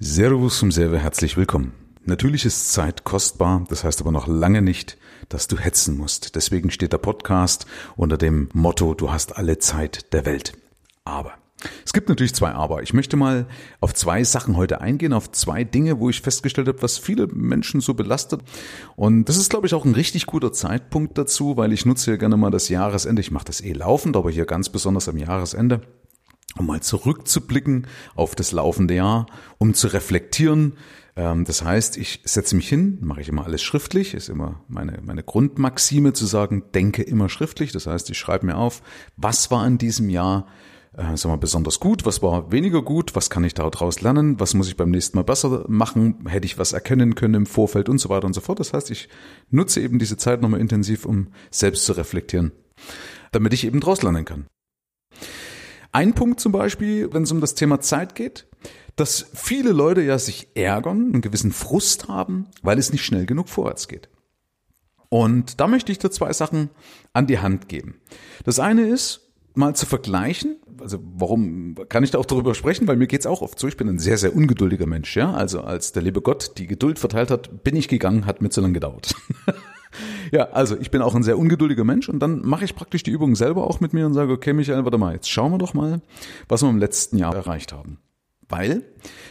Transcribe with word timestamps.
Servus 0.00 0.60
zum 0.60 0.70
Serve, 0.70 0.96
herzlich 0.96 1.36
willkommen. 1.36 1.72
Natürlich 2.04 2.44
ist 2.44 2.72
Zeit 2.72 3.02
kostbar, 3.02 3.64
das 3.68 3.82
heißt 3.82 4.00
aber 4.00 4.12
noch 4.12 4.28
lange 4.28 4.62
nicht, 4.62 4.96
dass 5.28 5.48
du 5.48 5.58
hetzen 5.58 5.96
musst. 5.96 6.36
Deswegen 6.36 6.70
steht 6.70 6.92
der 6.92 6.98
Podcast 6.98 7.66
unter 7.96 8.16
dem 8.16 8.48
Motto, 8.52 8.94
du 8.94 9.10
hast 9.10 9.36
alle 9.36 9.58
Zeit 9.58 10.12
der 10.12 10.24
Welt. 10.24 10.52
Aber 11.04 11.32
es 11.84 11.92
gibt 11.92 12.08
natürlich 12.08 12.32
zwei 12.32 12.52
Aber. 12.52 12.84
Ich 12.84 12.94
möchte 12.94 13.16
mal 13.16 13.48
auf 13.80 13.92
zwei 13.92 14.22
Sachen 14.22 14.56
heute 14.56 14.80
eingehen, 14.80 15.12
auf 15.12 15.32
zwei 15.32 15.64
Dinge, 15.64 15.98
wo 15.98 16.08
ich 16.08 16.20
festgestellt 16.20 16.68
habe, 16.68 16.80
was 16.80 16.98
viele 16.98 17.26
Menschen 17.26 17.80
so 17.80 17.94
belastet. 17.94 18.42
Und 18.94 19.24
das 19.24 19.36
ist, 19.36 19.50
glaube 19.50 19.66
ich, 19.66 19.74
auch 19.74 19.84
ein 19.84 19.94
richtig 19.94 20.26
guter 20.26 20.52
Zeitpunkt 20.52 21.18
dazu, 21.18 21.56
weil 21.56 21.72
ich 21.72 21.86
nutze 21.86 22.12
ja 22.12 22.16
gerne 22.16 22.36
mal 22.36 22.52
das 22.52 22.68
Jahresende. 22.68 23.20
Ich 23.20 23.32
mache 23.32 23.46
das 23.46 23.60
eh 23.60 23.72
laufend, 23.72 24.16
aber 24.16 24.30
hier 24.30 24.46
ganz 24.46 24.68
besonders 24.68 25.08
am 25.08 25.16
Jahresende 25.16 25.80
um 26.58 26.66
mal 26.66 26.80
zurückzublicken 26.80 27.86
auf 28.14 28.34
das 28.34 28.52
laufende 28.52 28.94
Jahr, 28.94 29.26
um 29.58 29.74
zu 29.74 29.88
reflektieren. 29.88 30.74
Ähm, 31.16 31.44
das 31.44 31.64
heißt, 31.64 31.96
ich 31.96 32.20
setze 32.24 32.56
mich 32.56 32.68
hin, 32.68 32.98
mache 33.00 33.20
ich 33.20 33.28
immer 33.28 33.44
alles 33.44 33.62
schriftlich, 33.62 34.14
ist 34.14 34.28
immer 34.28 34.62
meine, 34.68 35.00
meine 35.04 35.22
Grundmaxime 35.22 36.12
zu 36.12 36.26
sagen, 36.26 36.64
denke 36.74 37.02
immer 37.02 37.28
schriftlich. 37.28 37.72
Das 37.72 37.86
heißt, 37.86 38.08
ich 38.10 38.18
schreibe 38.18 38.46
mir 38.46 38.56
auf, 38.56 38.82
was 39.16 39.50
war 39.50 39.66
in 39.66 39.78
diesem 39.78 40.10
Jahr 40.10 40.46
äh, 40.98 41.16
sag 41.16 41.30
mal, 41.30 41.36
besonders 41.36 41.80
gut, 41.80 42.04
was 42.06 42.22
war 42.22 42.50
weniger 42.50 42.82
gut, 42.82 43.14
was 43.14 43.30
kann 43.30 43.44
ich 43.44 43.54
daraus 43.54 44.00
lernen, 44.00 44.40
was 44.40 44.54
muss 44.54 44.68
ich 44.68 44.76
beim 44.76 44.90
nächsten 44.90 45.16
Mal 45.16 45.22
besser 45.22 45.64
machen, 45.68 46.26
hätte 46.26 46.46
ich 46.46 46.58
was 46.58 46.72
erkennen 46.72 47.14
können 47.14 47.34
im 47.34 47.46
Vorfeld 47.46 47.88
und 47.88 47.98
so 47.98 48.08
weiter 48.08 48.26
und 48.26 48.34
so 48.34 48.40
fort. 48.40 48.60
Das 48.60 48.72
heißt, 48.72 48.90
ich 48.90 49.08
nutze 49.50 49.80
eben 49.80 49.98
diese 49.98 50.16
Zeit 50.16 50.42
nochmal 50.42 50.60
intensiv, 50.60 51.04
um 51.06 51.28
selbst 51.50 51.84
zu 51.84 51.92
reflektieren, 51.92 52.52
damit 53.32 53.54
ich 53.54 53.64
eben 53.64 53.80
draus 53.80 54.02
lernen 54.02 54.24
kann. 54.24 54.46
Ein 55.98 56.12
Punkt 56.12 56.38
zum 56.38 56.52
Beispiel, 56.52 57.12
wenn 57.12 57.24
es 57.24 57.32
um 57.32 57.40
das 57.40 57.56
Thema 57.56 57.80
Zeit 57.80 58.14
geht, 58.14 58.46
dass 58.94 59.26
viele 59.34 59.72
Leute 59.72 60.00
ja 60.00 60.16
sich 60.16 60.46
ärgern, 60.54 61.10
einen 61.12 61.22
gewissen 61.22 61.50
Frust 61.50 62.06
haben, 62.06 62.46
weil 62.62 62.78
es 62.78 62.92
nicht 62.92 63.04
schnell 63.04 63.26
genug 63.26 63.48
vorwärts 63.48 63.88
geht. 63.88 64.08
Und 65.08 65.58
da 65.58 65.66
möchte 65.66 65.90
ich 65.90 65.98
dir 65.98 66.12
zwei 66.12 66.32
Sachen 66.32 66.70
an 67.14 67.26
die 67.26 67.40
Hand 67.40 67.68
geben. 67.68 68.00
Das 68.44 68.60
eine 68.60 68.86
ist, 68.86 69.32
mal 69.54 69.74
zu 69.74 69.86
vergleichen, 69.86 70.58
also 70.80 71.00
warum 71.02 71.74
kann 71.88 72.04
ich 72.04 72.12
da 72.12 72.18
auch 72.18 72.26
darüber 72.26 72.54
sprechen, 72.54 72.86
weil 72.86 72.96
mir 72.96 73.08
geht's 73.08 73.26
auch 73.26 73.42
oft 73.42 73.58
so, 73.58 73.66
ich 73.66 73.76
bin 73.76 73.88
ein 73.88 73.98
sehr, 73.98 74.18
sehr 74.18 74.36
ungeduldiger 74.36 74.86
Mensch, 74.86 75.16
ja. 75.16 75.32
Also 75.32 75.62
als 75.62 75.90
der 75.90 76.02
liebe 76.02 76.22
Gott 76.22 76.58
die 76.58 76.68
Geduld 76.68 77.00
verteilt 77.00 77.32
hat, 77.32 77.64
bin 77.64 77.74
ich 77.74 77.88
gegangen, 77.88 78.24
hat 78.24 78.40
mir 78.40 78.50
zu 78.50 78.60
lange 78.60 78.74
gedauert. 78.74 79.16
Ja, 80.32 80.50
also 80.50 80.76
ich 80.78 80.90
bin 80.90 81.02
auch 81.02 81.14
ein 81.14 81.22
sehr 81.22 81.38
ungeduldiger 81.38 81.84
Mensch 81.84 82.08
und 82.08 82.20
dann 82.20 82.42
mache 82.42 82.64
ich 82.64 82.74
praktisch 82.74 83.02
die 83.02 83.10
Übung 83.10 83.36
selber 83.36 83.66
auch 83.66 83.80
mit 83.80 83.92
mir 83.92 84.06
und 84.06 84.14
sage, 84.14 84.32
okay, 84.32 84.52
Michael, 84.52 84.84
warte 84.84 84.98
mal, 84.98 85.14
jetzt 85.14 85.30
schauen 85.30 85.52
wir 85.52 85.58
doch 85.58 85.74
mal, 85.74 86.00
was 86.48 86.62
wir 86.62 86.68
im 86.68 86.78
letzten 86.78 87.16
Jahr 87.16 87.34
erreicht 87.34 87.72
haben. 87.72 87.98
Weil, 88.50 88.82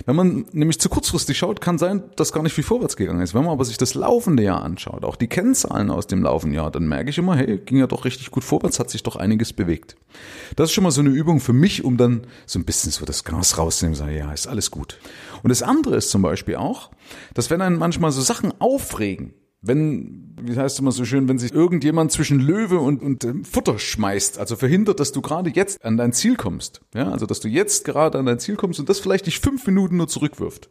wenn 0.05 0.15
man 0.15 0.45
nämlich 0.51 0.79
zu 0.79 0.89
kurzfristig 0.89 1.39
schaut, 1.39 1.59
kann 1.59 1.79
sein, 1.79 2.03
dass 2.17 2.33
gar 2.33 2.43
nicht 2.43 2.53
viel 2.53 2.63
vorwärts 2.63 2.97
gegangen 2.97 3.21
ist. 3.21 3.33
Wenn 3.33 3.43
man 3.43 3.51
aber 3.51 3.65
sich 3.65 3.77
das 3.77 3.95
laufende 3.95 4.43
Jahr 4.43 4.63
anschaut, 4.63 5.03
auch 5.03 5.15
die 5.15 5.27
Kennzahlen 5.27 5.89
aus 5.89 6.05
dem 6.05 6.21
laufenden 6.21 6.55
Jahr, 6.55 6.69
dann 6.69 6.87
merke 6.87 7.09
ich 7.09 7.17
immer, 7.17 7.35
hey, 7.35 7.57
ging 7.57 7.79
ja 7.79 7.87
doch 7.87 8.05
richtig 8.05 8.29
gut 8.29 8.43
vorwärts, 8.43 8.79
hat 8.79 8.91
sich 8.91 9.01
doch 9.01 9.15
einiges 9.15 9.53
bewegt. 9.53 9.95
Das 10.55 10.69
ist 10.69 10.73
schon 10.73 10.83
mal 10.83 10.91
so 10.91 11.01
eine 11.01 11.09
Übung 11.09 11.39
für 11.39 11.53
mich, 11.53 11.83
um 11.83 11.97
dann 11.97 12.27
so 12.45 12.59
ein 12.59 12.65
bisschen 12.65 12.91
so 12.91 13.05
das 13.05 13.23
Gas 13.23 13.57
rauszunehmen 13.57 13.95
und 13.95 14.05
sagen, 14.05 14.15
ja, 14.15 14.31
ist 14.31 14.45
alles 14.45 14.69
gut. 14.69 14.99
Und 15.41 15.49
das 15.49 15.63
andere 15.63 15.95
ist 15.95 16.11
zum 16.11 16.21
Beispiel 16.21 16.57
auch, 16.57 16.91
dass 17.33 17.49
wenn 17.49 17.61
einen 17.61 17.79
manchmal 17.79 18.11
so 18.11 18.21
Sachen 18.21 18.53
aufregen, 18.61 19.33
wenn, 19.61 20.36
wie 20.41 20.55
heißt 20.55 20.75
es 20.75 20.80
immer 20.80 20.91
so 20.91 21.03
schön, 21.05 21.27
wenn 21.27 21.39
sich 21.39 21.53
irgendjemand 21.53 22.11
zwischen 22.11 22.39
Löwe 22.39 22.80
und, 22.80 23.02
und 23.02 23.23
ähm, 23.23 23.44
Futter 23.44 23.80
schmeißt, 23.80 24.38
also 24.38 24.55
verhindert, 24.55 24.99
dass 24.99 25.11
du 25.11 25.22
gerade 25.22 25.49
jetzt 25.49 25.83
an 25.83 25.97
dein 25.97 26.14
Ziel 26.14 26.36
kommst. 26.36 26.81
Ja, 26.94 27.11
also 27.11 27.25
dass 27.25 27.39
du 27.39 27.47
jetzt 27.47 27.83
gerade 27.86 28.17
an 28.19 28.25
dein 28.25 28.39
Ziel 28.39 28.55
kommst 28.55 28.80
und 28.80 28.88
das 28.89 28.99
vielleicht 28.99 29.25
dich 29.25 29.39
fünf 29.39 29.66
Minuten 29.66 29.97
nur 29.97 30.08
zurückwirft. 30.08 30.69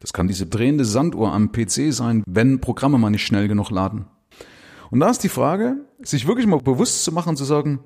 Das 0.00 0.12
kann 0.12 0.28
diese 0.28 0.46
drehende 0.46 0.84
Sanduhr 0.84 1.32
am 1.32 1.52
PC 1.52 1.92
sein, 1.92 2.24
wenn 2.26 2.60
Programme 2.60 2.98
mal 2.98 3.10
nicht 3.10 3.24
schnell 3.24 3.48
genug 3.48 3.70
laden. 3.70 4.06
Und 4.90 5.00
da 5.00 5.10
ist 5.10 5.24
die 5.24 5.28
Frage, 5.28 5.76
sich 6.02 6.26
wirklich 6.26 6.46
mal 6.46 6.58
bewusst 6.58 7.04
zu 7.04 7.12
machen, 7.12 7.36
zu 7.36 7.44
sagen, 7.44 7.80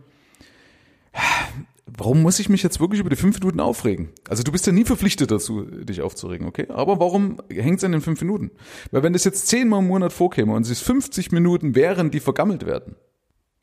warum 1.86 2.22
muss 2.22 2.40
ich 2.40 2.48
mich 2.48 2.62
jetzt 2.62 2.80
wirklich 2.80 3.00
über 3.00 3.10
die 3.10 3.16
fünf 3.16 3.38
Minuten 3.38 3.60
aufregen? 3.60 4.10
Also 4.28 4.42
du 4.42 4.52
bist 4.52 4.66
ja 4.66 4.72
nie 4.72 4.84
verpflichtet 4.84 5.30
dazu, 5.30 5.62
dich 5.62 6.02
aufzuregen, 6.02 6.46
okay? 6.46 6.66
Aber 6.68 6.98
warum 6.98 7.40
hängt 7.48 7.78
es 7.78 7.84
an 7.84 7.92
den 7.92 8.00
fünf 8.00 8.20
Minuten? 8.20 8.50
Weil 8.90 9.02
wenn 9.02 9.12
das 9.12 9.24
jetzt 9.24 9.46
zehnmal 9.46 9.80
im 9.80 9.86
Monat 9.86 10.12
vorkäme 10.12 10.52
und 10.52 10.68
es 10.68 10.80
50 10.80 11.32
Minuten 11.32 11.74
wären, 11.74 12.10
die 12.10 12.20
vergammelt 12.20 12.66
werden, 12.66 12.96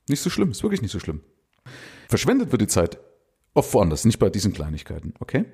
nicht 0.07 0.21
so 0.21 0.29
schlimm, 0.29 0.51
ist 0.51 0.63
wirklich 0.63 0.81
nicht 0.81 0.91
so 0.91 0.99
schlimm. 0.99 1.21
Verschwendet 2.07 2.51
wird 2.51 2.61
die 2.61 2.67
Zeit 2.67 2.97
oft 3.53 3.73
woanders, 3.73 4.05
nicht 4.05 4.19
bei 4.19 4.29
diesen 4.29 4.53
Kleinigkeiten, 4.53 5.13
okay? 5.19 5.45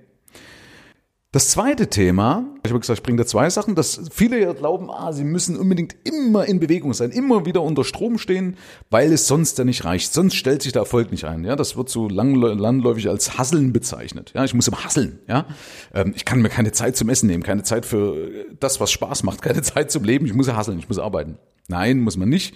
Das 1.31 1.49
zweite 1.49 1.91
Thema, 1.91 2.43
ich 2.63 2.71
habe 2.71 2.79
gesagt, 2.79 2.97
ich 2.97 3.03
bringe 3.03 3.19
da 3.19 3.25
zwei 3.27 3.51
Sachen, 3.51 3.75
dass 3.75 4.01
viele 4.11 4.41
ja 4.41 4.51
glauben, 4.53 4.89
ah, 4.89 5.13
sie 5.13 5.23
müssen 5.23 5.57
unbedingt 5.57 5.95
immer 6.03 6.47
in 6.47 6.59
Bewegung 6.59 6.95
sein, 6.95 7.11
immer 7.11 7.45
wieder 7.45 7.61
unter 7.61 7.83
Strom 7.83 8.17
stehen, 8.17 8.57
weil 8.89 9.13
es 9.13 9.27
sonst 9.27 9.55
ja 9.59 9.63
nicht 9.63 9.85
reicht. 9.85 10.11
Sonst 10.11 10.33
stellt 10.33 10.63
sich 10.63 10.71
der 10.71 10.81
Erfolg 10.81 11.11
nicht 11.11 11.25
ein. 11.25 11.43
Ja, 11.43 11.55
das 11.55 11.77
wird 11.77 11.89
so 11.89 12.09
landläufig 12.09 13.09
als 13.09 13.37
Hasseln 13.37 13.73
bezeichnet. 13.73 14.31
Ja, 14.33 14.43
ich 14.43 14.55
muss 14.55 14.67
immer 14.67 14.83
hasseln. 14.83 15.19
Ja, 15.27 15.45
ähm, 15.93 16.13
ich 16.15 16.25
kann 16.25 16.41
mir 16.41 16.49
keine 16.49 16.71
Zeit 16.71 16.97
zum 16.97 17.09
Essen 17.09 17.27
nehmen, 17.27 17.43
keine 17.43 17.61
Zeit 17.61 17.85
für 17.85 18.47
das, 18.59 18.79
was 18.79 18.89
Spaß 18.89 19.21
macht, 19.21 19.41
keine 19.43 19.61
Zeit 19.61 19.91
zum 19.91 20.03
Leben. 20.03 20.25
Ich 20.25 20.33
muss 20.33 20.47
ja 20.47 20.55
hasseln, 20.55 20.79
ich 20.79 20.89
muss 20.89 20.97
arbeiten. 20.97 21.37
Nein, 21.67 21.99
muss 21.99 22.17
man 22.17 22.29
nicht. 22.29 22.55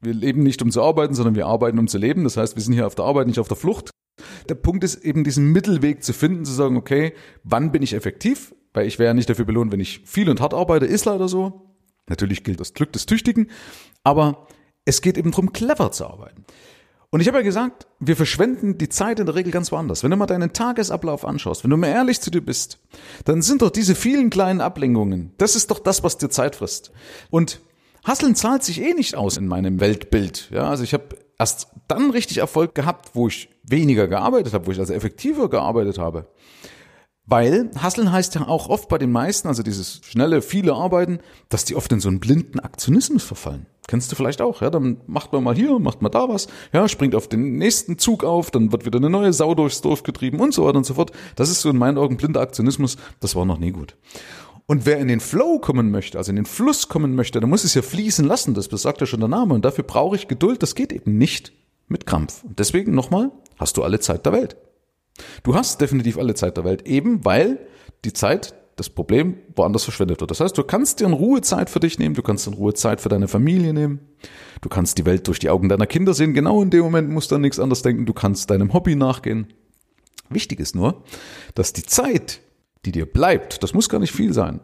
Wir 0.00 0.14
leben 0.14 0.42
nicht, 0.42 0.62
um 0.62 0.70
zu 0.70 0.82
arbeiten, 0.82 1.12
sondern 1.12 1.34
wir 1.34 1.46
arbeiten, 1.46 1.78
um 1.78 1.88
zu 1.88 1.98
leben. 1.98 2.24
Das 2.24 2.38
heißt, 2.38 2.56
wir 2.56 2.62
sind 2.62 2.72
hier 2.72 2.86
auf 2.86 2.94
der 2.94 3.04
Arbeit, 3.04 3.26
nicht 3.26 3.38
auf 3.38 3.48
der 3.48 3.56
Flucht. 3.58 3.90
Der 4.48 4.54
Punkt 4.54 4.84
ist 4.84 5.04
eben 5.04 5.24
diesen 5.24 5.52
Mittelweg 5.52 6.02
zu 6.02 6.12
finden, 6.12 6.44
zu 6.44 6.52
sagen, 6.52 6.76
okay, 6.76 7.12
wann 7.44 7.72
bin 7.72 7.82
ich 7.82 7.94
effektiv? 7.94 8.54
Weil 8.74 8.86
ich 8.86 8.98
wäre 8.98 9.08
ja 9.08 9.14
nicht 9.14 9.28
dafür 9.30 9.44
belohnt, 9.44 9.72
wenn 9.72 9.80
ich 9.80 10.02
viel 10.04 10.28
und 10.30 10.40
hart 10.40 10.54
arbeite, 10.54 10.86
ist 10.86 11.04
leider 11.04 11.28
so. 11.28 11.74
Natürlich 12.08 12.44
gilt 12.44 12.60
das 12.60 12.74
Glück 12.74 12.92
des 12.92 13.06
Tüchtigen, 13.06 13.50
aber 14.02 14.46
es 14.84 15.02
geht 15.02 15.18
eben 15.18 15.30
darum, 15.30 15.52
clever 15.52 15.92
zu 15.92 16.06
arbeiten. 16.06 16.44
Und 17.10 17.20
ich 17.20 17.28
habe 17.28 17.38
ja 17.38 17.42
gesagt, 17.42 17.86
wir 18.00 18.16
verschwenden 18.16 18.76
die 18.76 18.90
Zeit 18.90 19.18
in 19.18 19.26
der 19.26 19.34
Regel 19.34 19.50
ganz 19.50 19.72
woanders. 19.72 20.02
Wenn 20.02 20.10
du 20.10 20.16
mal 20.16 20.26
deinen 20.26 20.52
Tagesablauf 20.52 21.24
anschaust, 21.24 21.64
wenn 21.64 21.70
du 21.70 21.78
mal 21.78 21.88
ehrlich 21.88 22.20
zu 22.20 22.30
dir 22.30 22.42
bist, 22.42 22.78
dann 23.24 23.40
sind 23.40 23.62
doch 23.62 23.70
diese 23.70 23.94
vielen 23.94 24.28
kleinen 24.28 24.60
Ablenkungen, 24.60 25.32
das 25.38 25.56
ist 25.56 25.70
doch 25.70 25.78
das, 25.78 26.02
was 26.02 26.18
dir 26.18 26.28
Zeit 26.28 26.56
frisst. 26.56 26.92
Und 27.30 27.60
Hasseln 28.04 28.34
zahlt 28.34 28.62
sich 28.62 28.82
eh 28.82 28.92
nicht 28.92 29.16
aus 29.16 29.38
in 29.38 29.46
meinem 29.46 29.80
Weltbild. 29.80 30.50
Ja, 30.50 30.68
also 30.68 30.84
ich 30.84 30.92
habe 30.92 31.16
erst 31.38 31.68
dann 31.86 32.10
richtig 32.10 32.38
Erfolg 32.38 32.74
gehabt, 32.74 33.10
wo 33.14 33.28
ich 33.28 33.48
weniger 33.62 34.08
gearbeitet 34.08 34.52
habe, 34.52 34.66
wo 34.66 34.72
ich 34.72 34.78
also 34.78 34.92
effektiver 34.92 35.48
gearbeitet 35.48 35.98
habe. 35.98 36.26
Weil 37.30 37.70
Hasseln 37.76 38.10
heißt 38.10 38.36
ja 38.36 38.48
auch 38.48 38.70
oft 38.70 38.88
bei 38.88 38.96
den 38.96 39.12
meisten, 39.12 39.48
also 39.48 39.62
dieses 39.62 40.00
schnelle, 40.02 40.40
viele 40.40 40.72
Arbeiten, 40.72 41.18
dass 41.50 41.66
die 41.66 41.76
oft 41.76 41.92
in 41.92 42.00
so 42.00 42.08
einen 42.08 42.20
blinden 42.20 42.58
Aktionismus 42.58 43.22
verfallen. 43.22 43.66
Kennst 43.86 44.10
du 44.10 44.16
vielleicht 44.16 44.40
auch, 44.40 44.62
ja? 44.62 44.70
Dann 44.70 45.00
macht 45.06 45.32
man 45.32 45.44
mal 45.44 45.54
hier, 45.54 45.78
macht 45.78 46.00
man 46.00 46.10
da 46.10 46.28
was, 46.28 46.48
ja, 46.72 46.88
springt 46.88 47.14
auf 47.14 47.28
den 47.28 47.56
nächsten 47.56 47.98
Zug 47.98 48.24
auf, 48.24 48.50
dann 48.50 48.72
wird 48.72 48.86
wieder 48.86 48.98
eine 48.98 49.10
neue 49.10 49.32
Sau 49.32 49.54
durchs 49.54 49.82
Dorf 49.82 50.02
getrieben 50.02 50.40
und 50.40 50.54
so 50.54 50.64
weiter 50.64 50.78
und 50.78 50.84
so 50.84 50.94
fort. 50.94 51.12
Das 51.36 51.50
ist 51.50 51.60
so 51.60 51.70
in 51.70 51.76
meinen 51.76 51.98
Augen 51.98 52.16
blinder 52.16 52.40
Aktionismus, 52.40 52.96
das 53.20 53.36
war 53.36 53.44
noch 53.44 53.58
nie 53.58 53.72
gut. 53.72 53.96
Und 54.70 54.84
wer 54.84 54.98
in 54.98 55.08
den 55.08 55.20
Flow 55.20 55.58
kommen 55.58 55.90
möchte, 55.90 56.18
also 56.18 56.30
in 56.30 56.36
den 56.36 56.44
Fluss 56.44 56.88
kommen 56.88 57.14
möchte, 57.14 57.40
der 57.40 57.48
muss 57.48 57.64
es 57.64 57.72
ja 57.72 57.80
fließen 57.80 58.26
lassen, 58.26 58.52
das 58.52 58.68
besagt 58.68 59.00
ja 59.00 59.06
schon 59.06 59.20
der 59.20 59.28
Name. 59.28 59.54
Und 59.54 59.64
dafür 59.64 59.82
brauche 59.82 60.14
ich 60.14 60.28
Geduld, 60.28 60.62
das 60.62 60.74
geht 60.74 60.92
eben 60.92 61.16
nicht 61.16 61.52
mit 61.88 62.04
Krampf. 62.04 62.44
Und 62.44 62.58
deswegen 62.58 62.94
nochmal, 62.94 63.32
hast 63.56 63.78
du 63.78 63.82
alle 63.82 63.98
Zeit 63.98 64.26
der 64.26 64.34
Welt. 64.34 64.58
Du 65.42 65.54
hast 65.54 65.80
definitiv 65.80 66.18
alle 66.18 66.34
Zeit 66.34 66.58
der 66.58 66.64
Welt, 66.64 66.86
eben 66.86 67.24
weil 67.24 67.58
die 68.04 68.12
Zeit, 68.12 68.54
das 68.76 68.90
Problem 68.90 69.38
woanders 69.56 69.84
verschwendet 69.84 70.20
wird. 70.20 70.30
Das 70.30 70.40
heißt, 70.40 70.56
du 70.56 70.62
kannst 70.62 71.00
dir 71.00 71.06
in 71.06 71.14
Ruhe 71.14 71.40
Zeit 71.40 71.70
für 71.70 71.80
dich 71.80 71.98
nehmen, 71.98 72.14
du 72.14 72.22
kannst 72.22 72.46
in 72.46 72.52
Ruhe 72.52 72.74
Zeit 72.74 73.00
für 73.00 73.08
deine 73.08 73.26
Familie 73.26 73.72
nehmen, 73.72 74.00
du 74.60 74.68
kannst 74.68 74.98
die 74.98 75.06
Welt 75.06 75.26
durch 75.26 75.38
die 75.38 75.48
Augen 75.48 75.70
deiner 75.70 75.86
Kinder 75.86 76.12
sehen, 76.12 76.34
genau 76.34 76.62
in 76.62 76.70
dem 76.70 76.82
Moment 76.82 77.08
musst 77.08 77.30
du 77.30 77.36
an 77.36 77.40
nichts 77.40 77.58
anderes 77.58 77.82
denken, 77.82 78.04
du 78.04 78.12
kannst 78.12 78.50
deinem 78.50 78.74
Hobby 78.74 78.94
nachgehen. 78.94 79.48
Wichtig 80.28 80.60
ist 80.60 80.76
nur, 80.76 81.02
dass 81.54 81.72
die 81.72 81.84
Zeit, 81.84 82.40
die 82.90 83.00
dir 83.00 83.06
bleibt, 83.06 83.62
das 83.62 83.74
muss 83.74 83.88
gar 83.88 83.98
nicht 83.98 84.12
viel 84.12 84.32
sein, 84.32 84.60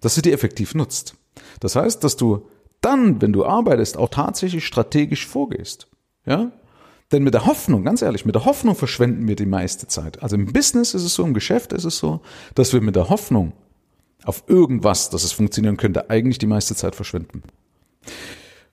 dass 0.00 0.14
du 0.14 0.22
die 0.22 0.32
effektiv 0.32 0.74
nutzt. 0.74 1.14
Das 1.60 1.76
heißt, 1.76 2.02
dass 2.02 2.16
du 2.16 2.46
dann, 2.80 3.20
wenn 3.20 3.32
du 3.32 3.44
arbeitest, 3.44 3.96
auch 3.96 4.08
tatsächlich 4.08 4.66
strategisch 4.66 5.26
vorgehst. 5.26 5.88
Ja? 6.26 6.52
Denn 7.12 7.22
mit 7.22 7.34
der 7.34 7.46
Hoffnung, 7.46 7.84
ganz 7.84 8.02
ehrlich, 8.02 8.24
mit 8.24 8.34
der 8.34 8.44
Hoffnung 8.44 8.74
verschwenden 8.74 9.28
wir 9.28 9.36
die 9.36 9.46
meiste 9.46 9.86
Zeit. 9.86 10.22
Also 10.22 10.36
im 10.36 10.52
Business 10.52 10.94
ist 10.94 11.04
es 11.04 11.14
so, 11.14 11.24
im 11.24 11.34
Geschäft 11.34 11.72
ist 11.72 11.84
es 11.84 11.98
so, 11.98 12.20
dass 12.54 12.72
wir 12.72 12.80
mit 12.80 12.96
der 12.96 13.08
Hoffnung 13.08 13.52
auf 14.24 14.44
irgendwas, 14.46 15.10
dass 15.10 15.24
es 15.24 15.32
funktionieren 15.32 15.76
könnte, 15.76 16.10
eigentlich 16.10 16.38
die 16.38 16.46
meiste 16.46 16.74
Zeit 16.74 16.94
verschwenden. 16.94 17.42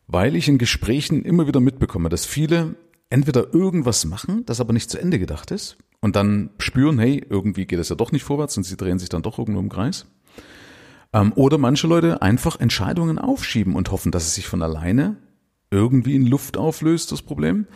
Weil 0.08 0.36
ich 0.36 0.48
in 0.48 0.58
Gesprächen 0.58 1.24
immer 1.24 1.48
wieder 1.48 1.60
mitbekomme, 1.60 2.10
dass 2.10 2.26
viele 2.26 2.76
entweder 3.10 3.54
irgendwas 3.54 4.06
machen, 4.06 4.46
das 4.46 4.60
aber 4.60 4.74
nicht 4.74 4.90
zu 4.90 5.00
Ende 5.00 5.20
gedacht 5.20 5.52
ist, 5.52 5.78
und 6.08 6.16
dann 6.16 6.52
spüren, 6.58 7.00
hey, 7.00 7.22
irgendwie 7.30 7.66
geht 7.66 7.80
es 7.80 7.90
ja 7.90 7.96
doch 7.98 8.14
nicht 8.14 8.24
vorwärts 8.24 8.56
und 8.56 8.64
sie 8.64 8.78
drehen 8.78 8.98
sich 8.98 9.10
dann 9.10 9.24
doch 9.24 9.40
irgendwo 9.40 9.60
im 9.60 9.68
Kreis. 9.68 10.06
Ähm, 11.12 11.34
oder 11.36 11.58
manche 11.58 11.86
Leute 11.86 12.22
einfach 12.22 12.62
Entscheidungen 12.62 13.20
aufschieben 13.20 13.76
und 13.76 13.92
hoffen, 13.92 14.14
dass 14.14 14.26
es 14.26 14.36
sich 14.36 14.48
von 14.48 14.62
alleine 14.62 15.18
irgendwie 15.70 16.16
in 16.16 16.26
Luft 16.26 16.56
auflöst, 16.56 17.12
das 17.12 17.24
Problem. 17.24 17.68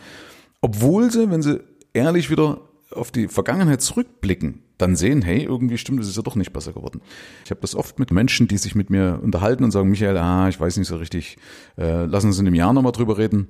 Obwohl 0.62 1.10
sie, 1.10 1.30
wenn 1.30 1.42
sie 1.42 1.60
ehrlich 1.92 2.30
wieder 2.30 2.62
auf 2.90 3.10
die 3.10 3.28
Vergangenheit 3.28 3.82
zurückblicken, 3.82 4.62
dann 4.78 4.96
sehen, 4.96 5.20
hey, 5.20 5.42
irgendwie 5.42 5.76
stimmt, 5.76 6.00
es 6.00 6.08
ist 6.08 6.16
ja 6.16 6.22
doch 6.22 6.34
nicht 6.34 6.54
besser 6.54 6.72
geworden. 6.72 7.02
Ich 7.44 7.50
habe 7.50 7.60
das 7.60 7.74
oft 7.74 7.98
mit 7.98 8.12
Menschen, 8.12 8.48
die 8.48 8.56
sich 8.56 8.74
mit 8.74 8.88
mir 8.88 9.20
unterhalten 9.22 9.62
und 9.62 9.72
sagen, 9.72 9.90
Michael, 9.90 10.16
ah, 10.16 10.48
ich 10.48 10.58
weiß 10.58 10.78
nicht 10.78 10.88
so 10.88 10.96
richtig, 10.96 11.36
äh, 11.76 12.06
lass 12.06 12.24
uns 12.24 12.38
in 12.38 12.46
einem 12.46 12.54
Jahr 12.54 12.72
nochmal 12.72 12.92
drüber 12.92 13.18
reden. 13.18 13.48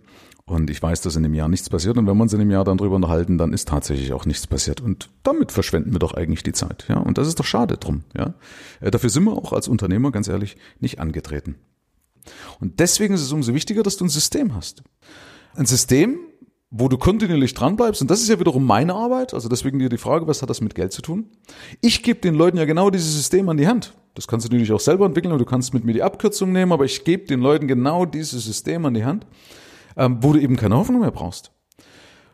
Und 0.52 0.69
ich 0.69 0.82
weiß, 0.82 1.00
dass 1.00 1.16
in 1.16 1.22
dem 1.22 1.32
Jahr 1.32 1.49
nichts 1.49 1.70
passiert. 1.70 1.96
Und 1.96 2.06
wenn 2.06 2.16
wir 2.16 2.22
uns 2.22 2.32
in 2.34 2.38
dem 2.38 2.50
Jahr 2.50 2.64
dann 2.64 2.76
drüber 2.76 2.96
unterhalten, 2.96 3.38
dann 3.38 3.54
ist 3.54 3.69
tatsächlich 3.69 4.12
auch 4.12 4.26
nichts 4.26 4.46
passiert. 4.46 4.82
Und 4.82 5.08
damit 5.22 5.50
verschwenden 5.50 5.93
wir 5.93 5.99
doch 5.99 6.12
eigentlich 6.12 6.43
die 6.43 6.52
Zeit. 6.52 6.84
Ja, 6.88 6.99
und 6.99 7.16
das 7.16 7.26
ist 7.26 7.40
doch 7.40 7.44
schade 7.44 7.78
drum. 7.78 8.02
Ja, 8.14 8.34
äh, 8.81 8.90
dafür 8.90 9.08
sind 9.08 9.25
wir 9.25 9.32
auch 9.32 9.54
als 9.54 9.66
Unternehmer, 9.66 10.12
ganz 10.12 10.28
ehrlich, 10.28 10.56
nicht 10.78 11.00
angetreten. 11.00 11.56
Und 12.60 12.81
deswegen 12.81 13.14
ist 13.14 13.22
es 13.22 13.32
umso 13.32 13.54
wichtiger, 13.54 13.82
dass 13.82 13.96
du 13.96 14.04
ein 14.04 14.10
System 14.10 14.54
hast. 14.54 14.82
Ein 15.54 15.64
System, 15.64 16.19
wo 16.70 16.88
du 16.88 16.99
kontinuierlich 16.99 17.54
dranbleibst. 17.54 18.02
Und 18.02 18.10
das 18.10 18.20
ist 18.20 18.28
ja 18.28 18.38
wiederum 18.38 18.66
meine 18.66 18.94
Arbeit. 18.94 19.32
Also 19.32 19.49
deswegen 19.49 19.78
dir 19.78 19.88
die 19.88 19.96
Frage, 19.96 20.26
was 20.26 20.43
hat 20.43 20.50
das 20.50 20.60
mit 20.60 20.75
Geld 20.75 20.93
zu 20.93 21.00
tun? 21.00 21.31
Ich 21.81 22.02
gebe 22.02 22.20
den 22.20 22.34
Leuten 22.34 22.58
ja 22.58 22.66
genau 22.66 22.90
dieses 22.90 23.14
System 23.14 23.49
an 23.49 23.56
die 23.56 23.66
Hand. 23.66 23.94
Das 24.14 24.28
kannst 24.28 24.46
du 24.46 24.50
natürlich 24.50 24.72
auch 24.72 24.81
selber 24.81 25.06
entwickeln, 25.06 25.32
aber 25.32 25.38
du 25.38 25.49
kannst 25.49 25.72
mit 25.72 25.84
mir 25.84 25.94
die 25.94 26.02
Abkürzung 26.02 26.52
nehmen, 26.52 26.72
aber 26.72 26.84
ich 26.84 27.04
gebe 27.04 27.25
den 27.25 27.40
Leuten 27.40 27.66
genau 27.66 28.04
dieses 28.04 28.44
System 28.44 28.84
an 28.84 28.93
die 28.93 29.06
Hand 29.06 29.26
ähm, 29.97 30.19
wo 30.21 30.33
du 30.33 30.41
eben 30.41 30.56
keine 30.56 30.77
Hoffnung 30.77 31.00
mehr 31.00 31.11
brauchst. 31.11 31.53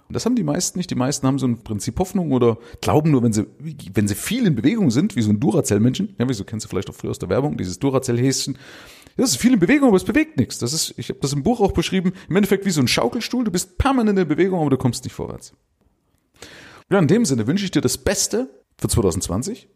Und 0.08 0.14
das 0.14 0.25
haben 0.25 0.37
die 0.37 0.44
meisten 0.44 0.78
nicht. 0.78 0.90
Die 0.90 0.94
meisten 0.94 1.26
haben 1.26 1.38
so 1.38 1.46
ein 1.46 1.62
Prinzip 1.62 1.99
Hoffnung 1.99 2.32
oder 2.32 2.56
glauben 2.81 3.10
nur, 3.10 3.22
wenn 3.22 3.34
sie, 3.34 3.46
wenn 3.93 4.08
sie 4.08 4.14
viel 4.14 4.46
in 4.46 4.55
Bewegung 4.55 4.90
sind, 4.90 5.16
wie 5.16 5.22
so 5.22 5.31
ein 5.31 5.38
Duracell-Menschen. 5.38 6.16
Ja, 6.19 6.26
wieso 6.26 6.44
kennst 6.44 6.64
du 6.64 6.69
vielleicht 6.70 6.88
auch 6.88 6.94
früher 6.94 7.10
aus 7.10 7.19
der 7.19 7.28
Werbung, 7.28 7.58
dieses 7.58 7.78
Duracell-Häschen. 7.78 8.56
Das 9.19 9.31
ist 9.31 9.37
viel 9.37 9.52
in 9.52 9.58
Bewegung, 9.58 9.88
aber 9.88 9.99
es 9.99 10.05
bewegt 10.05 10.38
nichts. 10.38 10.58
Das 10.58 10.72
ist, 10.72 10.94
ich 10.96 11.10
habe 11.10 11.19
das 11.20 11.34
im 11.34 11.43
Buch 11.43 11.60
auch 11.60 11.72
beschrieben, 11.72 12.12
im 12.28 12.37
Endeffekt 12.37 12.64
wie 12.64 12.70
so 12.70 12.81
ein 12.81 12.88
Schaukelstuhl. 12.88 13.44
Du 13.44 13.50
bist 13.50 13.76
permanent 13.76 14.19
in 14.19 14.28
Bewegung, 14.28 14.61
aber 14.61 14.70
du 14.70 14.78
kommst 14.78 15.04
nicht 15.04 15.12
vorwärts. 15.12 15.52
Ja, 16.90 16.99
in 16.99 17.08
dem 17.08 17.26
Sinne 17.26 17.46
wünsche 17.46 17.64
ich 17.64 17.70
dir 17.70 17.82
das 17.82 17.99
Beste 17.99 18.49
für 18.78 18.88
2020. 18.88 19.69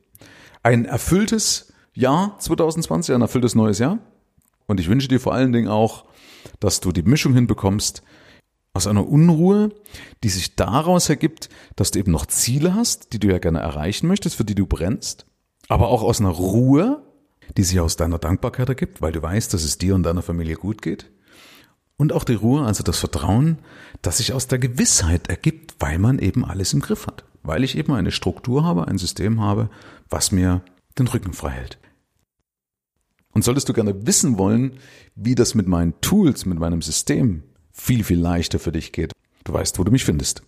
Ein 0.63 0.87
erfülltes 0.87 1.75
Jahr 1.93 2.39
2020, 2.39 3.15
ein 3.15 3.21
erfülltes 3.21 3.55
neues 3.55 3.79
Jahr. 3.79 3.99
Und 4.67 4.81
ich 4.81 4.89
wünsche 4.89 5.09
dir 5.09 5.21
vor 5.21 5.35
allen 5.35 5.53
Dingen 5.53 5.69
auch 5.69 6.07
dass 6.63 6.81
du 6.81 6.93
die 6.93 7.03
Mischung 7.03 7.35
hinbekommst 7.35 8.03
aus 8.73 8.87
einer 8.87 9.07
Unruhe, 9.07 9.71
die 10.23 10.29
sich 10.29 10.55
daraus 10.55 11.09
ergibt, 11.09 11.49
dass 11.77 11.91
du 11.91 11.99
eben 11.99 12.13
noch 12.13 12.27
Ziele 12.27 12.75
hast, 12.75 13.13
die 13.13 13.19
du 13.19 13.29
ja 13.29 13.39
gerne 13.39 13.59
erreichen 13.59 14.07
möchtest, 14.07 14.37
für 14.37 14.45
die 14.45 14.55
du 14.55 14.67
brennst, 14.67 15.27
aber 15.69 15.89
auch 15.89 16.03
aus 16.03 16.21
einer 16.21 16.31
Ruhe, 16.31 17.03
die 17.57 17.65
sich 17.65 17.81
aus 17.81 17.97
deiner 17.97 18.19
Dankbarkeit 18.19 18.69
ergibt, 18.69 19.03
weil 19.03 19.13
du 19.13 19.21
weißt, 19.21 19.53
dass 19.53 19.65
es 19.65 19.77
dir 19.77 19.95
und 19.95 20.05
deiner 20.05 20.23
Familie 20.23 20.55
gut 20.55 20.81
geht. 20.81 21.11
Und 21.97 22.13
auch 22.13 22.25
die 22.25 22.35
Ruhe, 22.35 22.65
also 22.65 22.83
das 22.83 22.99
Vertrauen, 22.99 23.59
das 24.01 24.19
sich 24.19 24.33
aus 24.33 24.47
der 24.47 24.59
Gewissheit 24.59 25.29
ergibt, 25.29 25.75
weil 25.81 25.99
man 25.99 26.19
eben 26.19 26.45
alles 26.45 26.73
im 26.73 26.81
Griff 26.81 27.07
hat. 27.07 27.25
Weil 27.43 27.65
ich 27.65 27.77
eben 27.77 27.93
eine 27.93 28.13
Struktur 28.13 28.65
habe, 28.65 28.89
ein 28.89 28.99
System 28.99 29.41
habe, 29.41 29.69
was 30.09 30.33
mir 30.33 30.63
den 30.99 31.09
Rücken 31.09 31.33
frei 31.33 31.51
hält. 31.51 31.79
Und 33.33 33.45
solltest 33.45 33.69
du 33.69 33.73
gerne 33.73 34.07
wissen 34.07 34.39
wollen, 34.39 34.73
wie 35.15 35.35
das 35.35 35.55
mit 35.55 35.67
meinen 35.67 35.95
Tools, 36.01 36.47
mit 36.47 36.59
meinem 36.59 36.83
System 36.83 37.43
viel, 37.73 38.05
viel 38.05 38.19
leichter 38.19 38.59
für 38.59 38.73
dich 38.73 38.93
geht, 38.93 39.13
du 39.45 39.53
weißt, 39.53 39.79
wo 39.79 39.85
du 39.85 39.91
mich 39.91 40.05
findest. 40.05 40.43